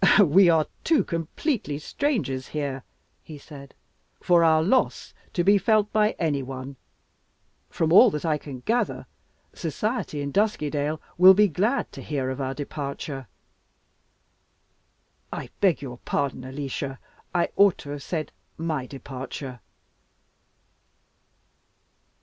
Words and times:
"We 0.19 0.49
are 0.49 0.65
too 0.83 1.03
completely 1.03 1.77
strangers 1.77 2.47
here," 2.47 2.83
he 3.21 3.37
said, 3.37 3.75
"for 4.19 4.43
our 4.43 4.63
loss 4.63 5.13
to 5.33 5.43
be 5.43 5.59
felt 5.59 5.93
by 5.93 6.15
any 6.17 6.41
one. 6.41 6.75
From 7.69 7.93
all 7.93 8.09
that 8.09 8.25
I 8.25 8.39
can 8.39 8.61
gather, 8.61 9.05
society 9.53 10.19
in 10.23 10.31
Duskydale 10.31 10.99
will 11.19 11.35
be 11.35 11.47
glad 11.47 11.91
to 11.91 12.01
hear 12.01 12.31
of 12.31 12.41
our 12.41 12.55
departure. 12.55 13.27
I 15.31 15.51
beg 15.59 15.83
your 15.83 15.99
pardon, 15.99 16.43
Alicia 16.45 16.97
I 17.35 17.49
ought 17.55 17.77
to 17.85 17.91
have 17.91 18.01
said 18.01 18.31
my 18.57 18.87
departure." 18.87 19.59